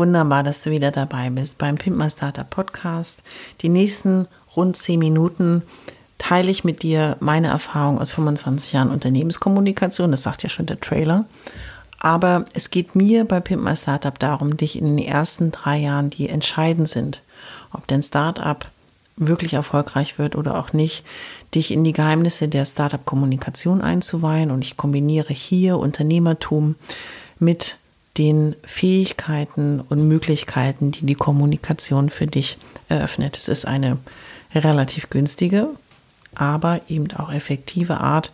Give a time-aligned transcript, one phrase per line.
[0.00, 3.22] Wunderbar, dass du wieder dabei bist beim Pimp My Startup Podcast.
[3.60, 5.62] Die nächsten rund zehn Minuten
[6.16, 10.10] teile ich mit dir meine Erfahrung aus 25 Jahren Unternehmenskommunikation.
[10.10, 11.26] Das sagt ja schon der Trailer.
[11.98, 16.08] Aber es geht mir bei Pimp My Startup darum, dich in den ersten drei Jahren,
[16.08, 17.20] die entscheidend sind,
[17.70, 18.64] ob dein Startup
[19.18, 21.04] wirklich erfolgreich wird oder auch nicht,
[21.54, 24.50] dich in die Geheimnisse der Startup-Kommunikation einzuweihen.
[24.50, 26.76] Und ich kombiniere hier Unternehmertum
[27.38, 27.76] mit
[28.18, 32.58] den Fähigkeiten und Möglichkeiten, die die Kommunikation für dich
[32.88, 33.36] eröffnet.
[33.36, 33.98] Es ist eine
[34.54, 35.68] relativ günstige,
[36.34, 38.32] aber eben auch effektive Art,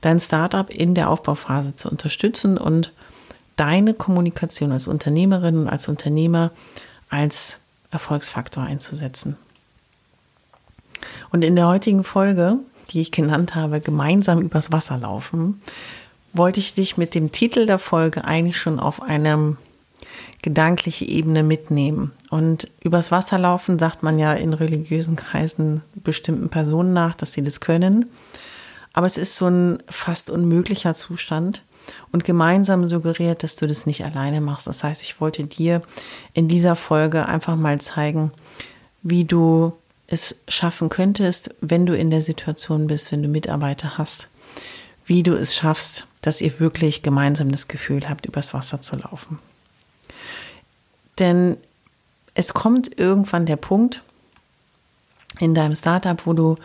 [0.00, 2.92] dein Startup in der Aufbauphase zu unterstützen und
[3.56, 6.50] deine Kommunikation als Unternehmerin und als Unternehmer
[7.08, 7.58] als
[7.90, 9.36] Erfolgsfaktor einzusetzen.
[11.30, 12.58] Und in der heutigen Folge,
[12.90, 15.60] die ich genannt habe, gemeinsam übers Wasser laufen,
[16.34, 19.56] wollte ich dich mit dem Titel der Folge eigentlich schon auf eine
[20.42, 22.12] gedankliche Ebene mitnehmen.
[22.28, 27.42] Und übers Wasser laufen sagt man ja in religiösen Kreisen bestimmten Personen nach, dass sie
[27.42, 28.10] das können.
[28.92, 31.62] Aber es ist so ein fast unmöglicher Zustand,
[32.12, 34.66] und gemeinsam suggeriert, dass du das nicht alleine machst.
[34.66, 35.82] Das heißt, ich wollte dir
[36.32, 38.32] in dieser Folge einfach mal zeigen,
[39.02, 39.72] wie du
[40.06, 44.28] es schaffen könntest, wenn du in der Situation bist, wenn du Mitarbeiter hast,
[45.06, 49.38] wie du es schaffst, dass ihr wirklich gemeinsam das Gefühl habt, übers Wasser zu laufen.
[51.18, 51.56] Denn
[52.34, 54.02] es kommt irgendwann der Punkt
[55.38, 56.56] in deinem Startup, wo du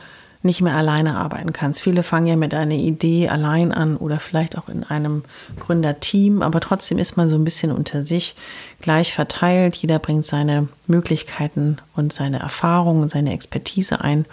[0.42, 1.82] nicht mehr alleine arbeiten kannst.
[1.82, 5.24] Viele fangen ja mit einer Idee allein an oder vielleicht auch in einem
[5.60, 8.36] Gründerteam, aber trotzdem ist man so ein bisschen unter sich
[8.80, 9.76] gleich verteilt.
[9.76, 14.26] Jeder bringt seine Möglichkeiten und seine Erfahrungen, seine Expertise ein.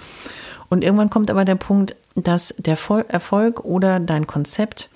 [0.68, 2.78] Und irgendwann kommt aber der Punkt, dass der
[3.08, 4.88] Erfolg oder dein Konzept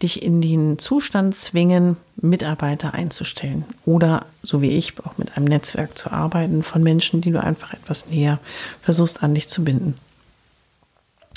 [0.00, 5.98] dich in den Zustand zwingen, Mitarbeiter einzustellen oder, so wie ich, auch mit einem Netzwerk
[5.98, 8.38] zu arbeiten von Menschen, die du einfach etwas näher
[8.80, 9.98] versuchst an dich zu binden.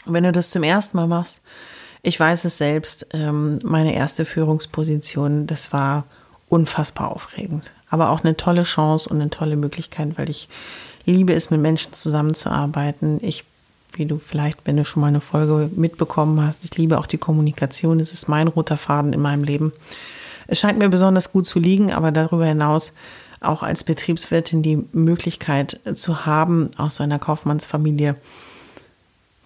[0.05, 1.41] Wenn du das zum ersten Mal machst,
[2.03, 6.05] ich weiß es selbst, ähm, meine erste Führungsposition, das war
[6.49, 7.71] unfassbar aufregend.
[7.89, 10.49] Aber auch eine tolle Chance und eine tolle Möglichkeit, weil ich
[11.05, 13.19] liebe es, mit Menschen zusammenzuarbeiten.
[13.21, 13.43] Ich,
[13.93, 17.17] wie du vielleicht, wenn du schon mal eine Folge mitbekommen hast, ich liebe auch die
[17.17, 17.99] Kommunikation.
[17.99, 19.73] Es ist mein roter Faden in meinem Leben.
[20.47, 22.93] Es scheint mir besonders gut zu liegen, aber darüber hinaus
[23.41, 28.15] auch als Betriebswirtin die Möglichkeit zu haben, aus einer Kaufmannsfamilie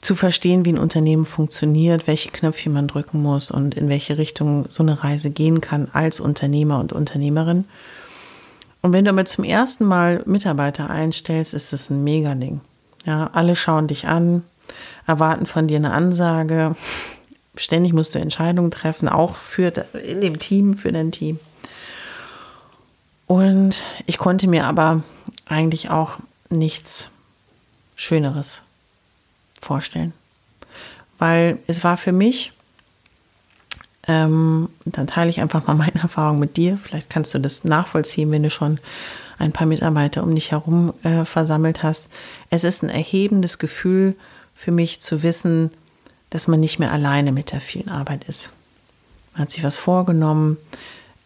[0.01, 4.65] zu verstehen, wie ein Unternehmen funktioniert, welche Knöpfchen man drücken muss und in welche Richtung
[4.69, 7.65] so eine Reise gehen kann als Unternehmer und Unternehmerin.
[8.81, 12.61] Und wenn du aber zum ersten Mal Mitarbeiter einstellst, ist das ein Mega-Ding.
[13.05, 14.43] Ja, alle schauen dich an,
[15.05, 16.75] erwarten von dir eine Ansage.
[17.55, 21.39] Ständig musst du Entscheidungen treffen, auch für in dem Team, für dein Team.
[23.27, 25.03] Und ich konnte mir aber
[25.45, 26.17] eigentlich auch
[26.49, 27.09] nichts
[27.95, 28.61] Schöneres
[29.61, 30.13] vorstellen.
[31.17, 32.51] Weil es war für mich,
[34.07, 36.77] ähm, dann teile ich einfach mal meine Erfahrung mit dir.
[36.77, 38.79] Vielleicht kannst du das nachvollziehen, wenn du schon
[39.37, 42.07] ein paar Mitarbeiter um dich herum äh, versammelt hast.
[42.49, 44.15] Es ist ein erhebendes Gefühl
[44.53, 45.71] für mich zu wissen,
[46.29, 48.51] dass man nicht mehr alleine mit der vielen Arbeit ist.
[49.33, 50.57] Man hat sich was vorgenommen,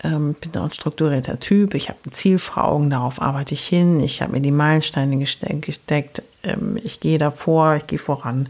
[0.04, 3.68] ähm, bin auch ein strukturierter Typ, ich habe ein Ziel vor Augen, darauf arbeite ich
[3.68, 8.50] hin, ich habe mir die Meilensteine gesteckt, ähm, ich gehe davor, ich gehe voran.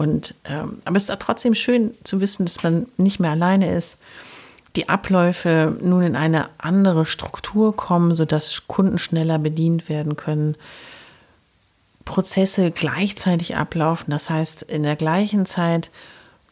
[0.00, 3.98] Und, ähm, aber es ist trotzdem schön zu wissen, dass man nicht mehr alleine ist.
[4.74, 10.56] Die Abläufe nun in eine andere Struktur kommen, sodass Kunden schneller bedient werden können.
[12.06, 15.90] Prozesse gleichzeitig ablaufen, das heißt in der gleichen Zeit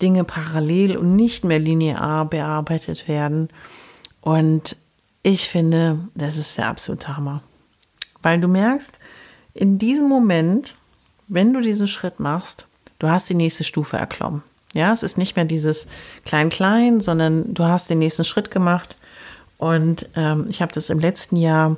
[0.02, 3.48] Dinge parallel und nicht mehr linear bearbeitet werden.
[4.20, 4.76] Und
[5.22, 7.42] ich finde, das ist der absolute Hammer.
[8.20, 8.92] Weil du merkst,
[9.54, 10.74] in diesem Moment,
[11.28, 12.67] wenn du diesen Schritt machst,
[12.98, 14.42] du hast die nächste Stufe erklommen.
[14.74, 15.86] Ja, es ist nicht mehr dieses
[16.24, 18.96] Klein-Klein, sondern du hast den nächsten Schritt gemacht.
[19.56, 21.76] Und ähm, ich habe das im letzten Jahr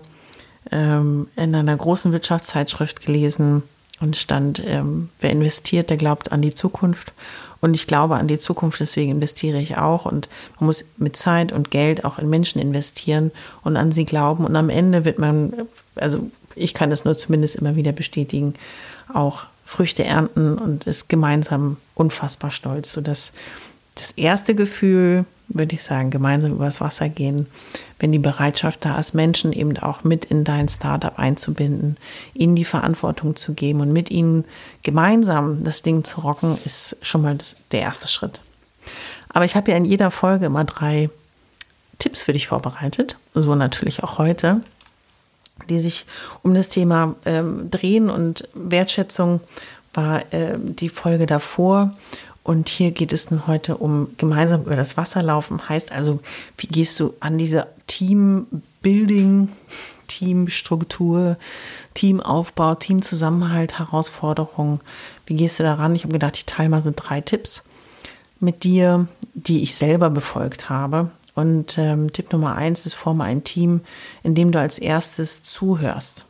[0.71, 3.63] ähm, in einer großen Wirtschaftszeitschrift gelesen
[4.01, 7.13] und stand, ähm, wer investiert, der glaubt an die Zukunft.
[7.61, 10.07] Und ich glaube an die Zukunft, deswegen investiere ich auch.
[10.07, 10.29] Und
[10.59, 13.31] man muss mit Zeit und Geld auch in Menschen investieren
[13.63, 14.45] und an sie glauben.
[14.45, 15.53] Und am Ende wird man,
[15.95, 18.55] also ich kann das nur zumindest immer wieder bestätigen,
[19.13, 23.33] auch Früchte ernten und ist gemeinsam unfassbar stolz, sodass
[23.95, 27.47] das erste Gefühl, würde ich sagen, gemeinsam übers Wasser gehen,
[28.01, 31.95] wenn die Bereitschaft da ist, Menschen eben auch mit in dein Startup einzubinden,
[32.35, 34.45] ihnen die Verantwortung zu geben und mit ihnen
[34.83, 38.41] gemeinsam das Ding zu rocken, ist schon mal das, der erste Schritt.
[39.29, 41.11] Aber ich habe ja in jeder Folge immer drei
[42.01, 44.63] Tipps für dich vorbereitet, so natürlich auch heute,
[45.69, 46.07] die sich
[46.43, 49.41] um das Thema ähm, drehen und Wertschätzung
[49.95, 51.95] war äh, die Folge davor.
[52.43, 55.69] Und hier geht es nun heute um gemeinsam über das Wasser laufen.
[55.69, 56.21] Heißt also,
[56.57, 59.49] wie gehst du an diese Teambuilding,
[60.07, 61.37] Teamstruktur,
[61.95, 64.81] Teamaufbau, Teamzusammenhalt, Herausforderungen,
[65.27, 65.95] wie gehst du daran?
[65.95, 67.65] Ich habe gedacht, ich teile mal so drei Tipps
[68.41, 71.11] mit dir, die ich selber befolgt habe.
[71.41, 73.81] Und ähm, Tipp Nummer eins ist, forme ein Team,
[74.23, 76.25] in dem du als erstes zuhörst.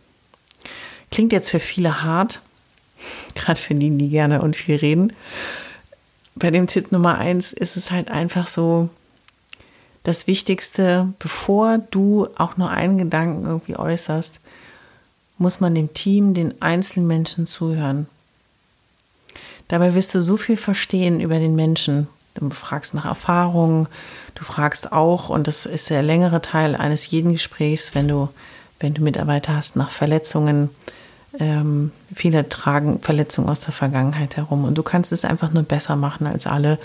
[1.10, 2.40] Klingt jetzt für viele hart,
[3.34, 5.12] gerade für die, die gerne und viel reden
[6.40, 8.88] bei dem Tipp Nummer eins ist es halt einfach so,
[10.02, 14.40] das Wichtigste, bevor du auch nur einen Gedanken irgendwie äußerst,
[15.36, 18.06] muss man dem Team, den einzelnen Menschen zuhören.
[19.68, 22.08] Dabei wirst du so viel verstehen über den Menschen.
[22.48, 23.88] Du fragst nach Erfahrungen,
[24.34, 28.28] du fragst auch, und das ist der längere Teil eines jeden Gesprächs, wenn du,
[28.78, 30.70] wenn du Mitarbeiter hast, nach Verletzungen,
[31.38, 35.94] ähm, viele tragen Verletzungen aus der Vergangenheit herum und du kannst es einfach nur besser
[35.94, 36.78] machen als alle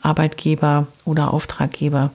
[0.00, 2.10] Arbeitgeber oder Auftraggeber,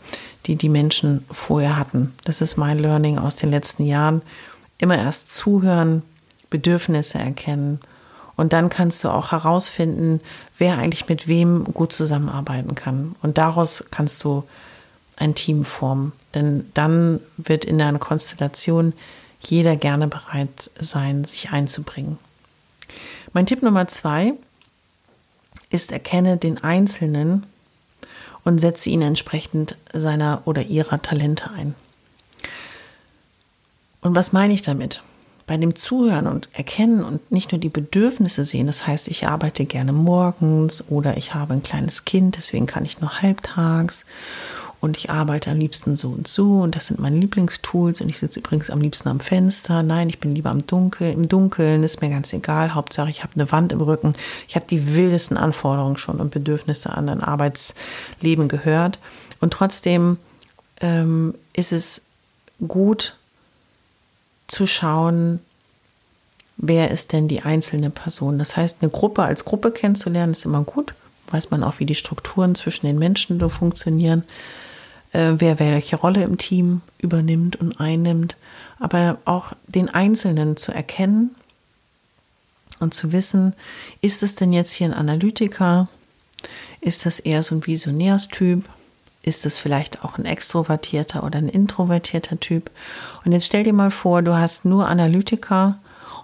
[0.47, 2.13] die die Menschen vorher hatten.
[2.25, 4.21] Das ist mein Learning aus den letzten Jahren.
[4.77, 6.01] Immer erst zuhören,
[6.49, 7.79] Bedürfnisse erkennen
[8.37, 10.21] und dann kannst du auch herausfinden,
[10.57, 13.15] wer eigentlich mit wem gut zusammenarbeiten kann.
[13.23, 14.43] Und daraus kannst du
[15.17, 16.13] ein Team formen.
[16.35, 18.93] Denn dann wird in einer Konstellation
[19.41, 22.19] jeder gerne bereit sein, sich einzubringen.
[23.33, 24.33] Mein Tipp Nummer zwei
[25.71, 27.45] ist, erkenne den Einzelnen
[28.43, 31.75] und setze ihn entsprechend seiner oder ihrer Talente ein.
[34.01, 35.01] Und was meine ich damit?
[35.47, 39.65] Bei dem Zuhören und Erkennen und nicht nur die Bedürfnisse sehen, das heißt, ich arbeite
[39.65, 44.05] gerne morgens oder ich habe ein kleines Kind, deswegen kann ich nur halbtags
[44.79, 48.19] und ich arbeite am liebsten so und so und das sind meine Lieblingstools und ich
[48.19, 49.83] sitze übrigens am liebsten am Fenster.
[49.83, 51.13] Nein, ich bin lieber im Dunkeln.
[51.13, 52.75] Im Dunkeln ist mir ganz egal.
[52.75, 54.13] Hauptsache, ich habe eine Wand im Rücken.
[54.47, 58.99] Ich habe die wildesten Anforderungen schon und Bedürfnisse an ein Arbeitsleben gehört.
[59.39, 60.17] Und trotzdem
[60.81, 62.03] ähm, ist es
[62.67, 63.15] gut
[64.47, 65.39] zu schauen,
[66.57, 68.39] wer ist denn die einzelne Person.
[68.39, 70.93] Das heißt, eine Gruppe als Gruppe kennenzulernen ist immer gut.
[71.29, 74.23] Weiß man auch, wie die Strukturen zwischen den Menschen so funktionieren
[75.13, 78.37] äh, wer welche Rolle im Team übernimmt und einnimmt,
[78.79, 81.35] aber auch den Einzelnen zu erkennen
[82.79, 83.55] und zu wissen,
[84.01, 85.87] ist es denn jetzt hier ein Analytiker?
[86.81, 88.63] Ist das eher so ein Visionärstyp?
[89.27, 92.71] Ist es vielleicht auch ein extrovertierter oder ein introvertierter Typ?
[93.25, 95.77] Und jetzt stell dir mal vor, du hast nur Analytiker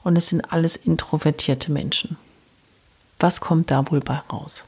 [0.03, 2.15] und es sind alles introvertierte Menschen.
[3.19, 4.63] Was kommt da wohl bei raus?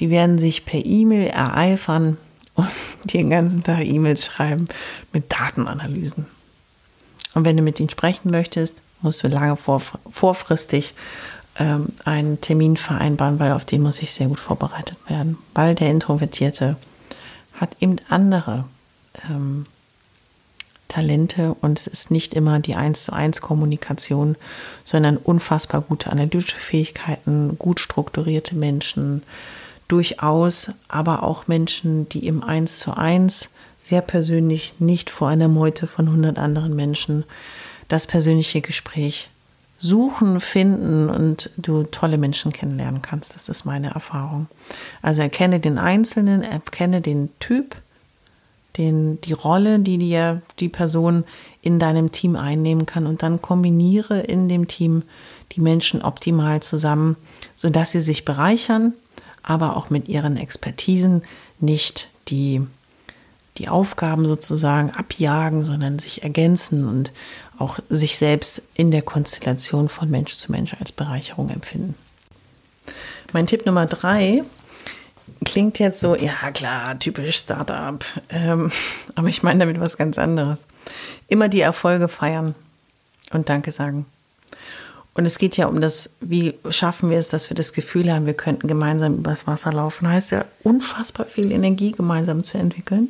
[0.00, 2.18] Die werden sich per E-Mail ereifern,
[2.56, 2.68] und
[3.04, 4.68] den ganzen Tag E-Mails schreiben
[5.14, 6.26] mit Datenanalysen.
[7.32, 10.92] Und wenn du mit ihnen sprechen möchtest, musst du lange vor, vorfristig
[11.58, 15.38] ähm, einen Termin vereinbaren, weil auf den muss ich sehr gut vorbereitet werden.
[15.54, 16.76] Weil der Introvertierte
[17.54, 18.64] hat eben andere
[19.28, 19.66] ähm,
[20.88, 24.36] Talente und es ist nicht immer die eins zu eins Kommunikation,
[24.84, 29.22] sondern unfassbar gute analytische Fähigkeiten, gut strukturierte Menschen,
[29.88, 35.86] durchaus aber auch Menschen, die im Eins zu eins sehr persönlich nicht vor einer Meute
[35.86, 37.24] von 100 anderen Menschen
[37.88, 39.30] das persönliche Gespräch
[39.76, 43.34] suchen, finden und du tolle Menschen kennenlernen kannst.
[43.34, 44.46] Das ist meine Erfahrung.
[45.02, 47.76] Also erkenne den Einzelnen, erkenne den Typ,
[48.76, 51.24] den, die Rolle, die dir die Person
[51.62, 55.02] in deinem Team einnehmen kann und dann kombiniere in dem Team
[55.52, 57.16] die Menschen optimal zusammen,
[57.54, 58.94] sodass sie sich bereichern
[59.44, 61.22] aber auch mit ihren Expertisen
[61.60, 62.66] nicht die,
[63.58, 67.12] die Aufgaben sozusagen abjagen, sondern sich ergänzen und
[67.58, 71.94] auch sich selbst in der Konstellation von Mensch zu Mensch als Bereicherung empfinden.
[73.32, 74.44] Mein Tipp Nummer drei
[75.44, 78.04] klingt jetzt so, ja klar, typisch Startup.
[78.28, 78.72] Ähm,
[79.14, 80.66] aber ich meine damit was ganz anderes.
[81.28, 82.54] Immer die Erfolge feiern
[83.32, 84.06] und Danke sagen.
[85.14, 88.26] Und es geht ja um das, wie schaffen wir es, dass wir das Gefühl haben,
[88.26, 90.08] wir könnten gemeinsam übers Wasser laufen.
[90.08, 93.08] Heißt ja, unfassbar viel Energie gemeinsam zu entwickeln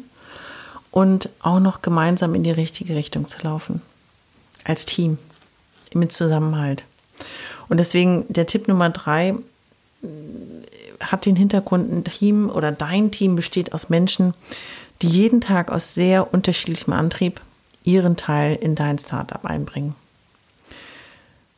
[0.91, 3.81] und auch noch gemeinsam in die richtige Richtung zu laufen.
[4.65, 5.19] Als Team,
[5.93, 6.85] mit Zusammenhalt.
[7.69, 9.35] Und deswegen der Tipp Nummer drei
[11.01, 14.35] hat den Hintergrund, ein Team oder dein Team besteht aus Menschen,
[15.03, 17.41] die jeden Tag aus sehr unterschiedlichem Antrieb
[17.85, 19.95] ihren Teil in dein Startup einbringen.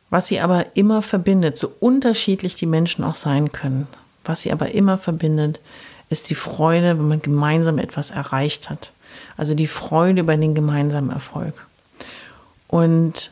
[0.09, 3.87] Was sie aber immer verbindet, so unterschiedlich die Menschen auch sein können,
[4.23, 5.59] was sie aber immer verbindet,
[6.09, 8.91] ist die Freude, wenn man gemeinsam etwas erreicht hat.
[9.35, 11.65] Also die Freude über den gemeinsamen Erfolg.
[12.67, 13.31] Und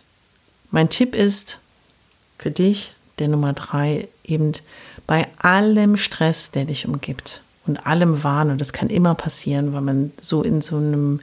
[0.71, 1.59] mein Tipp ist
[2.37, 4.51] für dich, der Nummer drei, eben
[5.07, 9.81] bei allem Stress, der dich umgibt und allem Wahn, und das kann immer passieren, weil
[9.81, 11.21] man so in so einem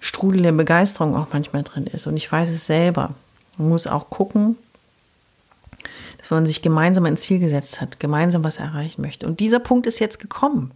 [0.00, 2.06] Strudel der Begeisterung auch manchmal drin ist.
[2.06, 3.14] Und ich weiß es selber.
[3.56, 4.56] Man muss auch gucken,
[6.18, 9.26] dass man sich gemeinsam ein Ziel gesetzt hat, gemeinsam was erreichen möchte.
[9.26, 10.72] Und dieser Punkt ist jetzt gekommen.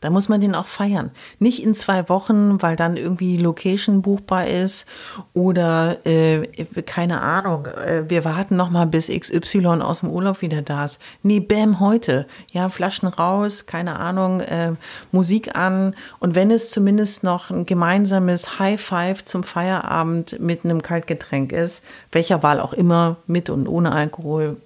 [0.00, 1.10] Da muss man den auch feiern.
[1.38, 4.86] Nicht in zwei Wochen, weil dann irgendwie Location buchbar ist
[5.32, 6.46] oder äh,
[6.84, 11.00] keine Ahnung, äh, wir warten noch mal bis XY aus dem Urlaub wieder da ist.
[11.22, 12.26] Nee, bam, heute.
[12.52, 14.72] Ja, Flaschen raus, keine Ahnung, äh,
[15.12, 20.82] Musik an und wenn es zumindest noch ein gemeinsames High Five zum Feierabend mit einem
[20.82, 24.58] Kaltgetränk ist, welcher Wahl auch immer, mit und ohne Alkohol,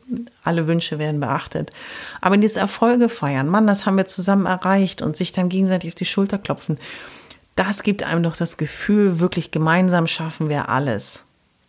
[0.43, 1.71] alle Wünsche werden beachtet.
[2.21, 5.95] Aber dieses Erfolge feiern, Mann, das haben wir zusammen erreicht und sich dann gegenseitig auf
[5.95, 6.79] die Schulter klopfen,
[7.57, 11.25] das gibt einem doch das Gefühl, wirklich gemeinsam schaffen wir alles.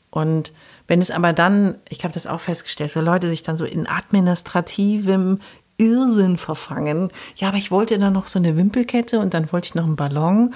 [0.09, 0.53] Und
[0.87, 3.87] wenn es aber dann, ich habe das auch festgestellt, so Leute sich dann so in
[3.87, 5.39] administrativem
[5.81, 7.09] Irrsinn verfangen.
[7.35, 9.95] Ja, aber ich wollte dann noch so eine Wimpelkette und dann wollte ich noch einen
[9.95, 10.53] Ballon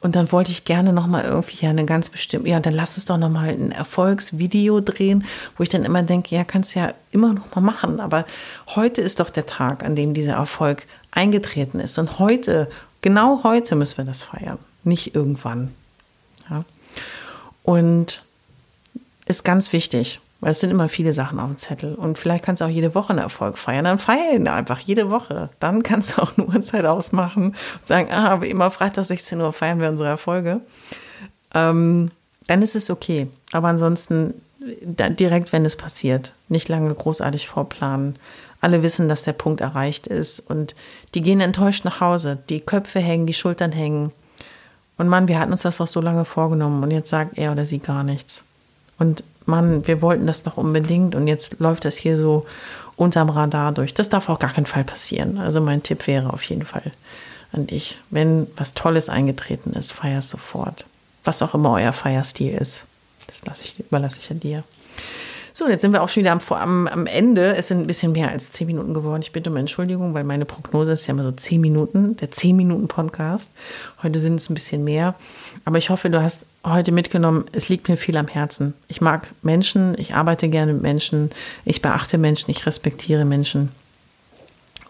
[0.00, 2.96] und dann wollte ich gerne noch mal irgendwie ja eine ganz bestimmte, ja, dann lass
[2.96, 5.24] uns doch noch mal ein Erfolgsvideo drehen,
[5.56, 8.26] wo ich dann immer denke, ja, kannst ja immer noch mal machen, aber
[8.74, 12.68] heute ist doch der Tag, an dem dieser Erfolg eingetreten ist und heute,
[13.00, 15.72] genau heute müssen wir das feiern, nicht irgendwann.
[16.50, 16.64] Ja.
[17.62, 18.22] Und
[19.24, 20.20] ist ganz wichtig.
[20.40, 21.94] Weil es sind immer viele Sachen auf dem Zettel.
[21.94, 23.84] Und vielleicht kannst du auch jede Woche einen Erfolg feiern.
[23.84, 25.48] Dann feiern einfach jede Woche.
[25.60, 29.52] Dann kannst du auch eine Uhrzeit ausmachen und sagen, ah, wie immer Freitag 16 Uhr
[29.52, 30.60] feiern wir unsere Erfolge.
[31.54, 32.10] Ähm,
[32.46, 33.28] dann ist es okay.
[33.52, 36.32] Aber ansonsten direkt, wenn es passiert.
[36.48, 38.18] Nicht lange großartig vorplanen.
[38.60, 40.40] Alle wissen, dass der Punkt erreicht ist.
[40.40, 40.74] Und
[41.14, 42.38] die gehen enttäuscht nach Hause.
[42.48, 44.12] Die Köpfe hängen, die Schultern hängen.
[44.98, 46.82] Und Mann, wir hatten uns das doch so lange vorgenommen.
[46.82, 48.44] Und jetzt sagt er oder sie gar nichts.
[48.98, 52.46] Und Mann, wir wollten das doch unbedingt und jetzt läuft das hier so
[52.96, 53.94] unterm Radar durch.
[53.94, 55.38] Das darf auch gar keinen Fall passieren.
[55.38, 56.92] Also mein Tipp wäre auf jeden Fall
[57.52, 60.86] an dich, wenn was Tolles eingetreten ist, feier sofort.
[61.24, 62.84] Was auch immer euer Feierstil ist.
[63.26, 64.64] Das lasse ich, überlasse ich an dir.
[65.58, 67.56] So, jetzt sind wir auch schon wieder am, am, am Ende.
[67.56, 69.22] Es sind ein bisschen mehr als zehn Minuten geworden.
[69.22, 72.56] Ich bitte um Entschuldigung, weil meine Prognose ist ja immer so zehn Minuten, der zehn
[72.56, 73.50] Minuten Podcast.
[74.02, 75.14] Heute sind es ein bisschen mehr.
[75.64, 78.74] Aber ich hoffe, du hast heute mitgenommen, es liegt mir viel am Herzen.
[78.88, 81.30] Ich mag Menschen, ich arbeite gerne mit Menschen,
[81.64, 83.70] ich beachte Menschen, ich respektiere Menschen.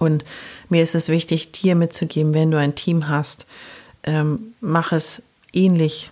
[0.00, 0.24] Und
[0.68, 3.46] mir ist es wichtig, dir mitzugeben, wenn du ein Team hast,
[4.02, 6.10] ähm, mach es ähnlich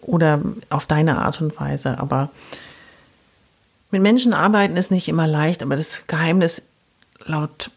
[0.00, 0.40] oder
[0.70, 1.98] auf deine Art und Weise.
[1.98, 2.30] Aber
[3.90, 6.62] mit Menschen arbeiten ist nicht immer leicht, aber das Geheimnis
[7.24, 7.70] laut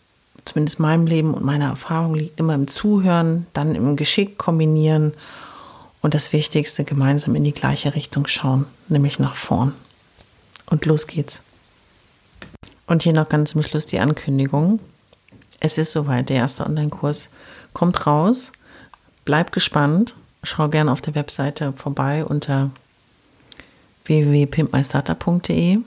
[0.45, 5.13] zumindest meinem Leben und meiner Erfahrung liegt immer im Zuhören, dann im Geschick kombinieren
[6.01, 9.73] und das Wichtigste gemeinsam in die gleiche Richtung schauen, nämlich nach vorn.
[10.65, 11.41] Und los geht's.
[12.87, 14.79] Und hier noch ganz zum Schluss die Ankündigung.
[15.59, 17.29] Es ist soweit, der erste Online-Kurs
[17.71, 18.51] kommt raus.
[19.23, 20.13] Bleib gespannt.
[20.43, 22.69] Schau gerne auf der Webseite vorbei unter
[24.03, 25.79] www.pimpmystarter.de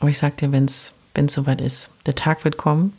[0.00, 0.92] aber ich sag dir, wenn es
[1.28, 2.94] soweit ist, der Tag wird kommen.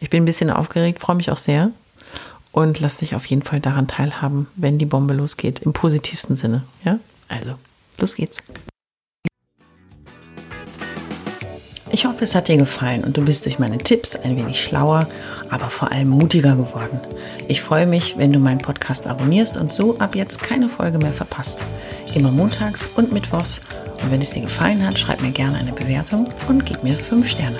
[0.00, 1.70] Ich bin ein bisschen aufgeregt, freue mich auch sehr
[2.52, 6.62] und lass dich auf jeden Fall daran teilhaben, wenn die Bombe losgeht, im positivsten Sinne.
[6.84, 6.98] Ja,
[7.28, 7.54] also,
[7.98, 8.38] los geht's.
[11.92, 15.08] Ich hoffe, es hat dir gefallen und du bist durch meine Tipps ein wenig schlauer,
[15.50, 17.00] aber vor allem mutiger geworden.
[17.48, 21.12] Ich freue mich, wenn du meinen Podcast abonnierst und so ab jetzt keine Folge mehr
[21.12, 21.60] verpasst.
[22.14, 23.60] Immer montags und mittwochs.
[24.02, 27.28] Und wenn es dir gefallen hat, schreib mir gerne eine Bewertung und gib mir 5
[27.28, 27.58] Sterne.